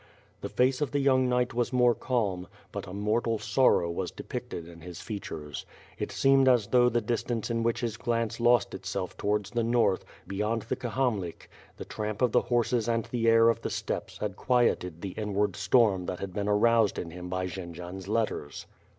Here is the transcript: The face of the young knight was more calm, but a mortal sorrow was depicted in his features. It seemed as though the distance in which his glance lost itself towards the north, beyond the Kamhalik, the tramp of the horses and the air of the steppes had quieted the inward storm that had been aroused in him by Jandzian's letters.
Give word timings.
The 0.41 0.49
face 0.49 0.81
of 0.81 0.89
the 0.89 0.99
young 0.99 1.29
knight 1.29 1.53
was 1.53 1.71
more 1.71 1.93
calm, 1.93 2.47
but 2.71 2.87
a 2.87 2.91
mortal 2.91 3.37
sorrow 3.37 3.91
was 3.91 4.09
depicted 4.09 4.67
in 4.67 4.81
his 4.81 4.99
features. 4.99 5.63
It 5.99 6.11
seemed 6.11 6.47
as 6.49 6.65
though 6.65 6.89
the 6.89 7.01
distance 7.01 7.51
in 7.51 7.61
which 7.61 7.81
his 7.81 7.97
glance 7.97 8.39
lost 8.39 8.73
itself 8.73 9.15
towards 9.15 9.51
the 9.51 9.61
north, 9.61 10.03
beyond 10.25 10.63
the 10.63 10.75
Kamhalik, 10.75 11.51
the 11.77 11.85
tramp 11.85 12.23
of 12.23 12.31
the 12.31 12.41
horses 12.41 12.89
and 12.89 13.05
the 13.05 13.27
air 13.29 13.47
of 13.49 13.61
the 13.61 13.69
steppes 13.69 14.17
had 14.17 14.35
quieted 14.35 15.01
the 15.01 15.09
inward 15.11 15.55
storm 15.55 16.07
that 16.07 16.17
had 16.19 16.33
been 16.33 16.47
aroused 16.49 16.97
in 16.97 17.11
him 17.11 17.29
by 17.29 17.45
Jandzian's 17.45 18.07
letters. 18.07 18.65